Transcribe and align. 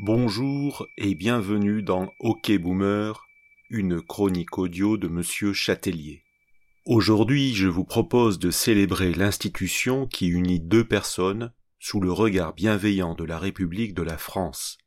Bonjour 0.00 0.86
et 0.96 1.16
bienvenue 1.16 1.82
dans 1.82 2.12
OK 2.20 2.52
Boomer, 2.56 3.26
une 3.68 4.00
chronique 4.00 4.56
audio 4.56 4.96
de 4.96 5.08
Monsieur 5.08 5.52
Châtelier. 5.52 6.22
Aujourd'hui, 6.86 7.52
je 7.52 7.66
vous 7.66 7.82
propose 7.82 8.38
de 8.38 8.52
célébrer 8.52 9.12
l'institution 9.12 10.06
qui 10.06 10.28
unit 10.28 10.60
deux 10.60 10.86
personnes 10.86 11.52
sous 11.80 12.00
le 12.00 12.12
regard 12.12 12.54
bienveillant 12.54 13.16
de 13.16 13.24
la 13.24 13.40
République 13.40 13.92
de 13.92 14.02
la 14.02 14.18
France, 14.18 14.78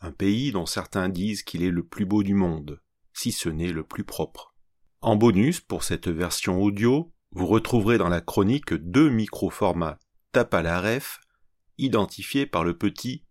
un 0.00 0.12
pays 0.12 0.52
dont 0.52 0.66
certains 0.66 1.08
disent 1.08 1.42
qu'il 1.42 1.62
est 1.62 1.70
le 1.70 1.82
plus 1.82 2.04
beau 2.04 2.22
du 2.22 2.34
monde, 2.34 2.82
si 3.14 3.32
ce 3.32 3.48
n'est 3.48 3.72
le 3.72 3.82
plus 3.82 4.04
propre. 4.04 4.54
En 5.00 5.16
bonus, 5.16 5.60
pour 5.60 5.84
cette 5.84 6.08
version 6.08 6.60
audio, 6.60 7.14
vous 7.30 7.46
retrouverez 7.46 7.96
dans 7.96 8.10
la 8.10 8.20
chronique 8.20 8.74
deux 8.74 9.08
micro-formats 9.08 9.98
tape 10.32 10.52
à 10.52 10.60
la 10.60 10.82
ref, 10.82 11.22
identifiés 11.78 12.44
par 12.44 12.62
le 12.62 12.76
petit 12.76 13.23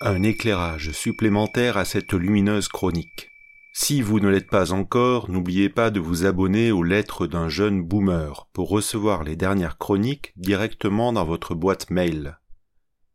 un 0.00 0.22
éclairage 0.22 0.92
supplémentaire 0.92 1.76
à 1.76 1.84
cette 1.84 2.12
lumineuse 2.12 2.68
chronique. 2.68 3.30
Si 3.72 4.00
vous 4.00 4.20
ne 4.20 4.28
l'êtes 4.28 4.48
pas 4.48 4.72
encore, 4.72 5.30
n'oubliez 5.30 5.68
pas 5.68 5.90
de 5.90 6.00
vous 6.00 6.24
abonner 6.24 6.70
aux 6.72 6.82
lettres 6.82 7.26
d'un 7.26 7.48
jeune 7.48 7.82
boomer 7.82 8.48
pour 8.52 8.68
recevoir 8.68 9.24
les 9.24 9.36
dernières 9.36 9.78
chroniques 9.78 10.32
directement 10.36 11.12
dans 11.12 11.24
votre 11.24 11.54
boîte 11.54 11.90
mail. 11.90 12.38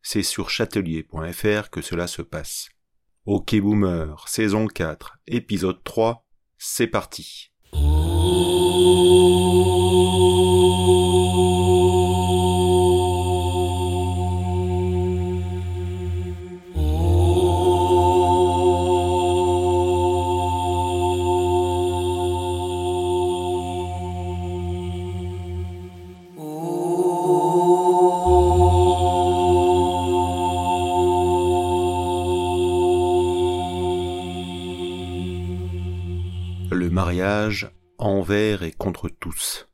C'est 0.02 0.24
sur 0.24 0.50
chatelier.fr 0.50 1.70
que 1.70 1.82
cela 1.82 2.08
se 2.08 2.22
passe. 2.22 2.70
Ok 3.26 3.56
Boomer, 3.56 4.28
saison 4.28 4.68
4, 4.68 5.20
épisode 5.28 5.82
3, 5.84 6.28
c'est 6.58 6.88
parti. 6.88 7.52
Le 7.72 8.03
envers 37.98 38.64
et 38.64 38.72
contre 38.72 39.08
tous. 39.08 39.70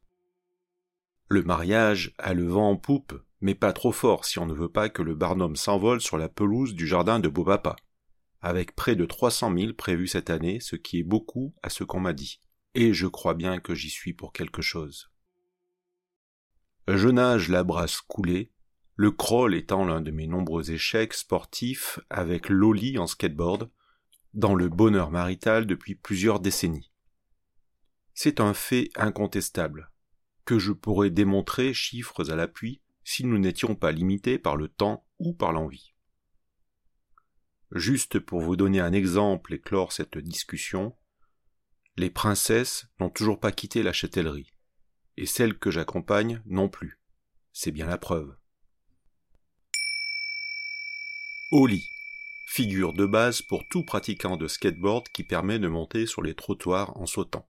Le 1.30 1.42
mariage 1.44 2.14
a 2.18 2.34
le 2.34 2.48
vent 2.48 2.72
en 2.72 2.76
poupe, 2.76 3.14
mais 3.42 3.56
pas 3.56 3.74
trop 3.74 3.92
fort 3.92 4.26
si 4.26 4.40
on 4.40 4.46
ne 4.46 4.54
veut 4.54 4.72
pas 4.72 4.90
que 4.90 5.02
le 5.02 5.16
barnum 5.16 5.56
s'envole 5.56 6.02
sur 6.02 6.18
la 6.18 6.30
pelouse 6.30 6.76
du 6.76 6.86
jardin 6.86 7.20
de 7.20 7.28
Beaupapa, 7.28 7.76
avec 8.42 8.76
près 8.76 8.96
de 8.96 9.06
trois 9.06 9.32
cent 9.32 9.50
mille 9.50 9.76
prévus 9.76 10.08
cette 10.08 10.30
année, 10.30 10.60
ce 10.60 10.76
qui 10.76 11.00
est 11.00 11.04
beaucoup 11.04 11.56
à 11.64 11.70
ce 11.70 11.84
qu'on 11.84 12.00
m'a 12.00 12.14
dit. 12.14 12.40
Et 12.76 12.94
je 12.94 13.08
crois 13.08 13.34
bien 13.34 13.60
que 13.60 13.74
j'y 13.74 13.90
suis 13.90 14.14
pour 14.14 14.32
quelque 14.32 14.62
chose. 14.62 15.10
Je 16.88 17.10
nage 17.10 17.50
la 17.50 17.64
brasse 17.64 18.02
coulée, 18.02 18.52
le 18.96 19.12
crawl 19.12 19.56
étant 19.56 19.86
l'un 19.86 20.02
de 20.02 20.12
mes 20.12 20.28
nombreux 20.28 20.72
échecs 20.72 21.14
sportifs 21.14 22.00
avec 22.10 22.50
Loli 22.50 22.98
en 22.98 23.08
skateboard, 23.08 23.70
dans 24.34 24.54
le 24.54 24.70
bonheur 24.70 25.10
marital 25.10 25.66
depuis 25.66 25.96
plusieurs 25.96 26.40
décennies. 26.40 26.92
C'est 28.22 28.42
un 28.42 28.54
fait 28.54 28.90
incontestable, 28.98 29.94
que 30.44 30.60
je 30.60 30.74
pourrais 30.74 31.10
démontrer 31.10 31.74
chiffres 31.74 32.30
à 32.30 32.36
l'appui 32.36 32.82
si 33.06 33.24
nous 33.24 33.38
n'étions 33.38 33.76
pas 33.76 33.94
limités 33.94 34.38
par 34.38 34.58
le 34.58 34.68
temps 34.68 35.08
ou 35.20 35.34
par 35.34 35.54
l'envie. 35.54 35.94
Juste 37.72 38.20
pour 38.20 38.42
vous 38.42 38.58
donner 38.58 38.82
un 38.82 38.92
exemple 38.92 39.54
et 39.54 39.62
clore 39.62 39.94
cette 39.94 40.18
discussion, 40.18 40.98
les 41.96 42.10
princesses 42.10 42.88
n'ont 43.00 43.10
toujours 43.10 43.40
pas 43.40 43.54
quitté 43.54 43.84
la 43.84 43.94
châtellerie, 43.94 44.52
et 45.16 45.26
celles 45.26 45.58
que 45.58 45.72
j'accompagne 45.72 46.42
non 46.46 46.68
plus. 46.68 47.00
C'est 47.54 47.72
bien 47.72 47.86
la 47.86 47.98
preuve. 47.98 48.36
Lit 51.54 51.88
figure 52.48 52.92
de 52.92 53.06
base 53.06 53.42
pour 53.42 53.64
tout 53.70 53.86
pratiquant 53.86 54.36
de 54.36 54.50
skateboard 54.50 55.08
qui 55.08 55.24
permet 55.24 55.58
de 55.58 55.70
monter 55.70 56.06
sur 56.06 56.22
les 56.22 56.36
trottoirs 56.36 56.98
en 56.98 57.06
sautant. 57.06 57.49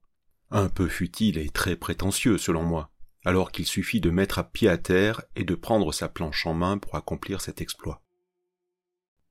Un 0.53 0.69
peu 0.69 0.89
futile 0.89 1.39
et 1.39 1.49
très 1.49 1.77
prétentieux 1.77 2.37
selon 2.37 2.65
moi, 2.65 2.91
alors 3.25 3.53
qu'il 3.53 3.67
suffit 3.67 4.01
de 4.01 4.11
mettre 4.11 4.41
à 4.41 4.45
pied 4.45 4.69
à 4.69 4.79
terre 4.79 5.23
et 5.37 5.45
de 5.45 5.55
prendre 5.55 5.93
sa 5.93 6.09
planche 6.09 6.45
en 6.45 6.55
main 6.55 6.77
pour 6.77 6.97
accomplir 6.97 7.41
cet 7.41 7.61
exploit. 7.61 8.03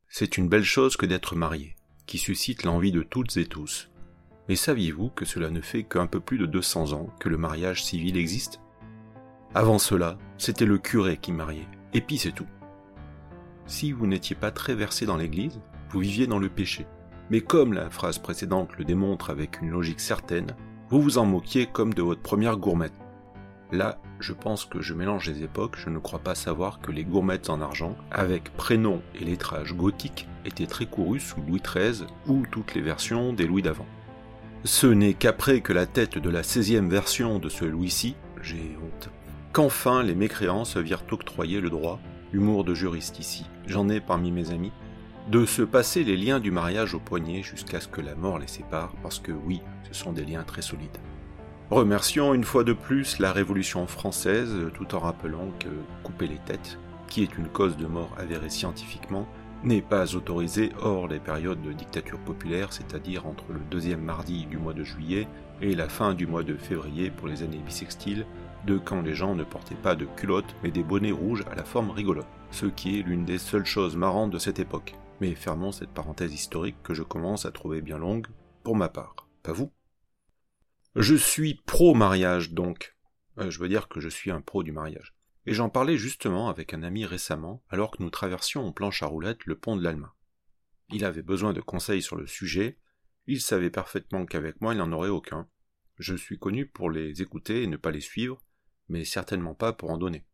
C'est 0.07 0.37
une 0.37 0.47
belle 0.47 0.63
chose 0.63 0.95
que 0.95 1.05
d'être 1.05 1.35
marié, 1.35 1.75
qui 2.05 2.19
suscite 2.19 2.63
l'envie 2.63 2.93
de 2.93 3.03
toutes 3.03 3.35
et 3.35 3.45
tous. 3.45 3.89
Mais 4.47 4.55
saviez-vous 4.55 5.09
que 5.09 5.25
cela 5.25 5.49
ne 5.49 5.59
fait 5.59 5.83
qu'un 5.83 6.07
peu 6.07 6.21
plus 6.21 6.37
de 6.37 6.45
200 6.45 6.93
ans 6.93 7.13
que 7.19 7.27
le 7.27 7.37
mariage 7.37 7.83
civil 7.83 8.15
existe? 8.15 8.61
Avant 9.53 9.77
cela, 9.77 10.17
c'était 10.37 10.65
le 10.65 10.77
curé 10.77 11.17
qui 11.17 11.33
mariait, 11.33 11.67
et 11.93 11.99
puis 11.99 12.17
c'est 12.17 12.31
tout. 12.31 12.47
Si 13.65 13.91
vous 13.91 14.07
n'étiez 14.07 14.37
pas 14.37 14.51
très 14.51 14.73
versé 14.73 15.05
dans 15.05 15.17
l'Église, 15.17 15.59
vous 15.89 15.99
viviez 15.99 16.27
dans 16.27 16.39
le 16.39 16.49
péché. 16.49 16.87
Mais 17.29 17.41
comme 17.41 17.73
la 17.73 17.89
phrase 17.89 18.19
précédente 18.19 18.75
le 18.77 18.85
démontre 18.85 19.29
avec 19.29 19.59
une 19.61 19.69
logique 19.69 19.99
certaine, 19.99 20.55
vous 20.89 21.01
vous 21.01 21.17
en 21.19 21.25
moquiez 21.25 21.67
comme 21.67 21.93
de 21.93 22.01
votre 22.01 22.21
première 22.21 22.57
gourmette. 22.57 22.93
Là, 23.71 23.99
je 24.19 24.33
pense 24.33 24.65
que 24.65 24.81
je 24.81 24.95
mélange 24.95 25.29
les 25.29 25.43
époques, 25.43 25.77
je 25.77 25.89
ne 25.89 25.99
crois 25.99 26.19
pas 26.19 26.33
savoir 26.33 26.79
que 26.79 26.91
les 26.91 27.03
gourmettes 27.03 27.51
en 27.51 27.61
argent, 27.61 27.95
avec 28.09 28.51
prénom 28.57 29.01
et 29.13 29.23
lettrage 29.23 29.75
gothique, 29.75 30.27
étaient 30.45 30.65
très 30.65 30.87
courus 30.87 31.23
sous 31.23 31.41
Louis 31.41 31.61
XIII 31.61 32.07
ou 32.27 32.43
toutes 32.51 32.73
les 32.73 32.81
versions 32.81 33.33
des 33.33 33.45
Louis 33.45 33.61
d'avant. 33.61 33.85
Ce 34.63 34.87
n'est 34.87 35.13
qu'après 35.13 35.61
que 35.61 35.73
la 35.73 35.85
tête 35.85 36.17
de 36.17 36.29
la 36.29 36.41
16e 36.41 36.89
version 36.89 37.37
de 37.37 37.49
ce 37.49 37.65
Louis-ci, 37.65 38.15
j'ai 38.41 38.75
honte, 38.83 39.09
qu'enfin 39.53 40.01
les 40.01 40.15
mécréants 40.15 40.65
se 40.65 40.79
virent 40.79 41.05
octroyer 41.11 41.61
le 41.61 41.69
droit, 41.69 41.99
humour 42.33 42.63
de 42.63 42.73
juriste 42.73 43.19
ici, 43.19 43.45
j'en 43.67 43.89
ai 43.89 43.99
parmi 43.99 44.31
mes 44.31 44.49
amis, 44.51 44.71
de 45.27 45.45
se 45.45 45.61
passer 45.61 46.03
les 46.03 46.17
liens 46.17 46.39
du 46.39 46.51
mariage 46.51 46.95
au 46.95 46.99
poignet 46.99 47.43
jusqu'à 47.43 47.79
ce 47.79 47.87
que 47.87 48.01
la 48.01 48.15
mort 48.15 48.39
les 48.39 48.47
sépare, 48.47 48.93
parce 49.03 49.19
que 49.19 49.31
oui, 49.31 49.61
ce 49.83 49.93
sont 49.93 50.13
des 50.13 50.25
liens 50.25 50.43
très 50.43 50.61
solides. 50.61 50.97
Remercions 51.69 52.33
une 52.33 52.43
fois 52.43 52.63
de 52.63 52.73
plus 52.73 53.19
la 53.19 53.31
Révolution 53.31 53.85
française, 53.85 54.55
tout 54.73 54.95
en 54.95 54.99
rappelant 54.99 55.51
que 55.59 55.69
couper 56.03 56.27
les 56.27 56.39
têtes, 56.39 56.79
qui 57.07 57.21
est 57.21 57.37
une 57.37 57.47
cause 57.47 57.77
de 57.77 57.85
mort 57.85 58.09
avérée 58.17 58.49
scientifiquement, 58.49 59.27
n'est 59.63 59.81
pas 59.81 60.15
autorisé 60.15 60.71
hors 60.81 61.07
les 61.07 61.19
périodes 61.19 61.61
de 61.61 61.73
dictature 61.73 62.19
populaire, 62.19 62.71
c'est-à-dire 62.71 63.27
entre 63.27 63.43
le 63.49 63.59
deuxième 63.69 64.01
mardi 64.01 64.45
du 64.45 64.57
mois 64.57 64.73
de 64.73 64.83
juillet 64.83 65.27
et 65.61 65.75
la 65.75 65.89
fin 65.89 66.13
du 66.13 66.25
mois 66.25 66.43
de 66.43 66.55
février 66.55 67.11
pour 67.11 67.27
les 67.27 67.43
années 67.43 67.61
bissextiles, 67.63 68.25
de 68.65 68.77
quand 68.77 69.01
les 69.01 69.13
gens 69.13 69.35
ne 69.35 69.43
portaient 69.43 69.75
pas 69.75 69.95
de 69.95 70.05
culottes 70.05 70.55
mais 70.63 70.71
des 70.71 70.83
bonnets 70.83 71.11
rouges 71.11 71.45
à 71.51 71.55
la 71.55 71.63
forme 71.63 71.91
rigolote, 71.91 72.27
ce 72.51 72.65
qui 72.65 72.99
est 72.99 73.03
l'une 73.03 73.25
des 73.25 73.37
seules 73.37 73.65
choses 73.65 73.95
marrantes 73.95 74.31
de 74.31 74.39
cette 74.39 74.59
époque. 74.59 74.95
Mais 75.21 75.35
fermons 75.35 75.71
cette 75.71 75.93
parenthèse 75.93 76.33
historique 76.33 76.81
que 76.83 76.93
je 76.93 77.03
commence 77.03 77.45
à 77.45 77.51
trouver 77.51 77.81
bien 77.81 77.97
longue, 77.97 78.27
pour 78.63 78.75
ma 78.75 78.89
part. 78.89 79.27
Pas 79.43 79.51
vous 79.51 79.71
Je 80.95 81.15
suis 81.15 81.55
pro-mariage 81.65 82.51
donc. 82.51 82.95
Euh, 83.37 83.49
je 83.49 83.59
veux 83.59 83.69
dire 83.69 83.87
que 83.87 83.99
je 83.99 84.09
suis 84.09 84.31
un 84.31 84.41
pro 84.41 84.63
du 84.63 84.71
mariage. 84.71 85.13
Et 85.45 85.53
j'en 85.53 85.69
parlais 85.69 85.97
justement 85.97 86.49
avec 86.49 86.73
un 86.73 86.83
ami 86.83 87.05
récemment, 87.05 87.63
alors 87.69 87.91
que 87.91 88.03
nous 88.03 88.09
traversions 88.09 88.65
en 88.65 88.71
planche 88.71 89.03
à 89.03 89.07
roulettes 89.07 89.45
le 89.45 89.57
pont 89.57 89.75
de 89.75 89.83
l'Alma. 89.83 90.15
Il 90.91 91.05
avait 91.05 91.23
besoin 91.23 91.53
de 91.53 91.61
conseils 91.61 92.01
sur 92.01 92.15
le 92.15 92.27
sujet, 92.27 92.79
il 93.27 93.41
savait 93.41 93.69
parfaitement 93.69 94.25
qu'avec 94.25 94.59
moi 94.61 94.73
il 94.73 94.77
n'en 94.77 94.91
aurait 94.91 95.09
aucun. 95.09 95.47
Je 95.97 96.15
suis 96.15 96.39
connu 96.39 96.65
pour 96.65 96.89
les 96.89 97.21
écouter 97.21 97.63
et 97.63 97.67
ne 97.67 97.77
pas 97.77 97.91
les 97.91 97.99
suivre, 97.99 98.41
mais 98.87 99.05
certainement 99.05 99.53
pas 99.53 99.73
pour 99.73 99.91
en 99.91 99.97
donner. 99.97 100.25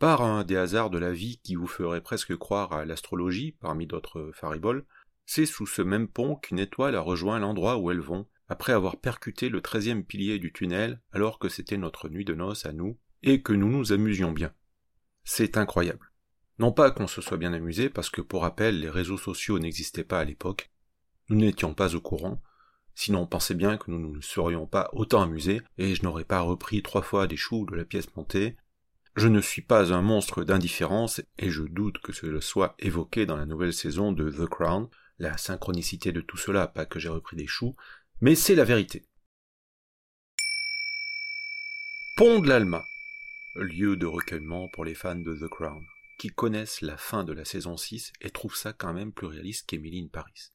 Par 0.00 0.22
un 0.22 0.44
des 0.44 0.56
hasards 0.56 0.88
de 0.88 0.96
la 0.96 1.12
vie 1.12 1.40
qui 1.44 1.56
vous 1.56 1.66
ferait 1.66 2.00
presque 2.00 2.34
croire 2.34 2.72
à 2.72 2.86
l'astrologie, 2.86 3.52
parmi 3.60 3.86
d'autres 3.86 4.30
fariboles, 4.32 4.86
c'est 5.26 5.44
sous 5.44 5.66
ce 5.66 5.82
même 5.82 6.08
pont 6.08 6.36
qu'une 6.36 6.58
étoile 6.58 6.96
a 6.96 7.02
rejoint 7.02 7.38
l'endroit 7.38 7.76
où 7.76 7.90
elles 7.90 8.00
vont, 8.00 8.26
après 8.48 8.72
avoir 8.72 8.96
percuté 8.96 9.50
le 9.50 9.60
treizième 9.60 10.02
pilier 10.02 10.38
du 10.38 10.54
tunnel 10.54 11.02
alors 11.12 11.38
que 11.38 11.50
c'était 11.50 11.76
notre 11.76 12.08
nuit 12.08 12.24
de 12.24 12.32
noces 12.32 12.64
à 12.64 12.72
nous, 12.72 12.98
et 13.22 13.42
que 13.42 13.52
nous 13.52 13.68
nous 13.68 13.92
amusions 13.92 14.32
bien. 14.32 14.54
C'est 15.22 15.58
incroyable. 15.58 16.10
Non 16.58 16.72
pas 16.72 16.90
qu'on 16.92 17.06
se 17.06 17.20
soit 17.20 17.36
bien 17.36 17.52
amusé, 17.52 17.90
parce 17.90 18.08
que 18.08 18.22
pour 18.22 18.40
rappel, 18.40 18.80
les 18.80 18.88
réseaux 18.88 19.18
sociaux 19.18 19.58
n'existaient 19.58 20.02
pas 20.02 20.20
à 20.20 20.24
l'époque, 20.24 20.70
nous 21.28 21.36
n'étions 21.36 21.74
pas 21.74 21.94
au 21.94 22.00
courant, 22.00 22.40
sinon 22.94 23.20
on 23.20 23.26
pensait 23.26 23.54
bien 23.54 23.76
que 23.76 23.90
nous 23.90 24.16
ne 24.16 24.22
serions 24.22 24.66
pas 24.66 24.88
autant 24.94 25.20
amusés, 25.20 25.60
et 25.76 25.94
je 25.94 26.02
n'aurais 26.04 26.24
pas 26.24 26.40
repris 26.40 26.82
trois 26.82 27.02
fois 27.02 27.26
des 27.26 27.36
choux 27.36 27.66
de 27.66 27.76
la 27.76 27.84
pièce 27.84 28.16
montée, 28.16 28.56
je 29.16 29.28
ne 29.28 29.40
suis 29.40 29.62
pas 29.62 29.92
un 29.92 30.02
monstre 30.02 30.44
d'indifférence 30.44 31.20
et 31.38 31.50
je 31.50 31.62
doute 31.62 31.98
que 31.98 32.12
cela 32.12 32.40
soit 32.40 32.74
évoqué 32.78 33.26
dans 33.26 33.36
la 33.36 33.46
nouvelle 33.46 33.72
saison 33.72 34.12
de 34.12 34.30
The 34.30 34.48
Crown, 34.48 34.88
la 35.18 35.36
synchronicité 35.36 36.12
de 36.12 36.20
tout 36.20 36.36
cela, 36.36 36.66
pas 36.66 36.86
que 36.86 36.98
j'ai 36.98 37.08
repris 37.08 37.36
des 37.36 37.46
choux, 37.46 37.76
mais 38.20 38.34
c'est 38.34 38.54
la 38.54 38.64
vérité. 38.64 39.04
Pont 42.16 42.38
de 42.38 42.48
l'Alma, 42.48 42.84
lieu 43.56 43.96
de 43.96 44.06
recueillement 44.06 44.68
pour 44.68 44.84
les 44.84 44.94
fans 44.94 45.16
de 45.16 45.34
The 45.34 45.48
Crown. 45.48 45.84
qui 46.18 46.28
connaissent 46.28 46.82
la 46.82 46.98
fin 46.98 47.24
de 47.24 47.32
la 47.32 47.46
saison 47.46 47.78
6 47.78 48.12
et 48.20 48.28
trouvent 48.28 48.54
ça 48.54 48.74
quand 48.74 48.92
même 48.92 49.10
plus 49.10 49.26
réaliste 49.26 49.66
qu'Emily 49.66 50.02
in 50.02 50.08
Paris. 50.08 50.52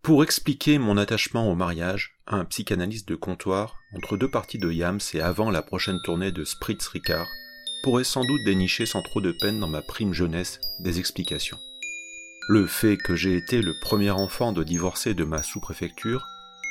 Pour 0.00 0.22
expliquer 0.22 0.78
mon 0.78 0.96
attachement 0.96 1.50
au 1.52 1.54
mariage, 1.54 2.18
un 2.26 2.46
psychanalyste 2.46 3.06
de 3.06 3.14
comptoir, 3.14 3.76
entre 3.94 4.16
deux 4.16 4.30
parties 4.30 4.58
de 4.58 4.72
Yams 4.72 5.00
et 5.12 5.20
avant 5.20 5.50
la 5.50 5.60
prochaine 5.60 6.00
tournée 6.02 6.32
de 6.32 6.44
Spritz 6.44 6.88
Ricard, 6.88 7.28
pourrait 7.84 8.02
sans 8.02 8.24
doute 8.24 8.42
dénicher 8.44 8.86
sans 8.86 9.02
trop 9.02 9.20
de 9.20 9.30
peine 9.30 9.60
dans 9.60 9.68
ma 9.68 9.82
prime 9.82 10.14
jeunesse 10.14 10.58
des 10.80 10.98
explications. 10.98 11.58
Le 12.48 12.66
fait 12.66 12.96
que 12.96 13.14
j'ai 13.14 13.36
été 13.36 13.60
le 13.60 13.74
premier 13.78 14.10
enfant 14.10 14.52
de 14.52 14.64
divorcer 14.64 15.12
de 15.12 15.24
ma 15.24 15.42
sous-préfecture, 15.42 16.24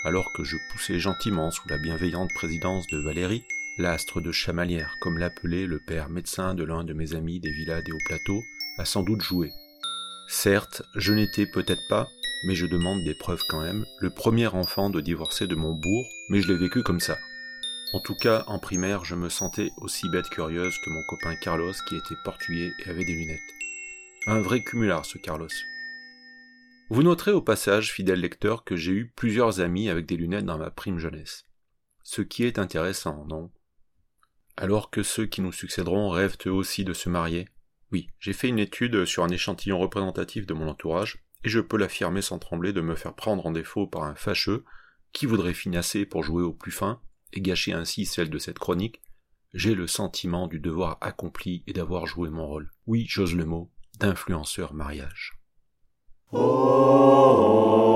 alors 0.06 0.33
que 0.33 0.44
je 0.44 0.57
poussais 0.71 0.98
gentiment 0.98 1.51
sous 1.51 1.69
la 1.69 1.77
bienveillante 1.77 2.31
présidence 2.33 2.88
de 2.92 2.98
Valérie, 2.98 3.44
l'astre 3.77 4.21
de 4.21 4.31
chamalière, 4.31 4.95
comme 5.01 5.19
l'appelait 5.19 5.68
le 5.68 5.80
père 5.86 6.10
médecin 6.10 6.56
de 6.56 6.63
l'un 6.63 6.83
de 6.83 6.94
mes 6.94 7.13
amis 7.13 7.39
des 7.39 7.51
villas 7.51 7.83
des 7.83 7.92
hauts 7.92 8.07
plateaux, 8.07 8.42
a 8.80 8.86
sans 8.86 9.04
doute 9.04 9.21
joué. 9.21 9.51
Certes, 10.27 10.81
je 10.95 11.13
n'étais 11.13 11.45
peut-être 11.45 11.88
pas, 11.89 12.09
mais 12.48 12.56
je 12.56 12.66
demande 12.66 13.04
des 13.04 13.13
preuves 13.13 13.44
quand 13.48 13.62
même, 13.62 13.86
le 14.00 14.09
premier 14.09 14.48
enfant 14.48 14.89
de 14.89 15.00
divorcer 15.00 15.45
de 15.45 15.54
mon 15.54 15.75
bourg, 15.75 16.07
mais 16.30 16.42
je 16.42 16.48
l'ai 16.48 16.57
vécu 16.57 16.81
comme 16.81 17.00
ça. 17.00 17.19
En 17.94 18.00
tout 18.00 18.16
cas, 18.16 18.44
en 18.48 18.57
primaire, 18.57 19.06
je 19.06 19.13
me 19.13 19.30
sentais 19.30 19.69
aussi 19.78 20.10
bête 20.10 20.28
curieuse 20.28 20.80
que 20.80 20.90
mon 20.90 21.04
copain 21.04 21.36
Carlos 21.36 21.74
qui 21.88 21.95
était 21.95 22.16
portugais 22.24 22.74
et 22.80 22.90
avait 22.90 23.06
des 23.06 23.13
lunettes. 23.13 23.40
Un 24.25 24.42
vrai 24.42 24.63
cumulard, 24.63 25.06
ce 25.06 25.19
Carlos. 25.19 25.48
Vous 26.90 27.04
noterez 27.04 27.34
au 27.34 27.42
passage, 27.42 27.92
fidèle 27.92 28.19
lecteur, 28.19 28.63
que 28.63 28.75
j'ai 28.75 28.94
eu 28.94 29.13
plusieurs 29.16 29.60
amis 29.60 29.90
avec 29.90 30.07
des 30.07 30.18
lunettes 30.18 30.45
dans 30.45 30.57
ma 30.57 30.72
prime 30.72 30.98
jeunesse. 30.98 31.45
Ce 32.01 32.24
qui 32.24 32.45
est 32.45 32.57
intéressant, 32.57 33.25
non? 33.25 33.51
Alors 34.57 34.90
que 34.90 35.04
ceux 35.04 35.28
qui 35.28 35.42
nous 35.42 35.51
succéderont 35.51 36.10
rêvent 36.10 36.38
eux 36.48 36.51
aussi 36.51 36.84
de 36.86 36.94
se 36.94 37.10
marier? 37.10 37.48
Oui, 37.92 38.10
j'ai 38.18 38.34
fait 38.34 38.50
une 38.50 38.60
étude 38.60 39.06
sur 39.06 39.24
un 39.24 39.30
échantillon 39.30 39.78
représentatif 39.78 40.48
de 40.48 40.56
mon 40.56 40.68
entourage, 40.68 41.24
et 41.44 41.50
je 41.50 41.60
peux 41.60 41.78
l'affirmer 41.78 42.24
sans 42.24 42.40
trembler 42.40 42.74
de 42.74 42.81
me 42.81 42.95
faire 42.95 43.13
prendre 43.13 43.45
en 43.45 43.51
défaut 43.51 43.86
par 43.86 44.04
un 44.04 44.16
fâcheux, 44.16 44.66
qui 45.12 45.28
voudrait 45.28 45.54
finasser 45.54 46.07
pour 46.07 46.24
jouer 46.24 46.42
au 46.42 46.54
plus 46.54 46.72
fin, 46.72 47.00
et 47.33 47.41
gâcher 47.41 47.74
ainsi 47.74 48.06
celle 48.06 48.30
de 48.30 48.38
cette 48.38 48.59
chronique, 48.59 49.01
j'ai 49.53 49.75
le 49.75 49.88
sentiment 49.88 50.47
du 50.47 50.59
devoir 50.59 50.97
accompli 51.01 51.63
et 51.68 51.74
d'avoir 51.74 52.07
joué 52.07 52.30
mon 52.30 52.47
rôle. 52.47 52.71
Oui, 52.88 53.06
j'ose 53.07 53.35
le 53.35 53.45
mot, 53.45 53.71
d'influenceur 54.00 54.74
mariage. 54.74 55.33
Oh, 56.31 56.39
oh, 56.39 57.35
oh. 57.38 57.93